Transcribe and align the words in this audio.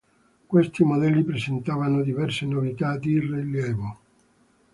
Questi 0.47 0.83
modelli 0.83 1.23
presentavano 1.23 2.01
diverse 2.01 2.47
novità 2.47 2.97
di 2.97 3.19
rilievo. 3.19 3.99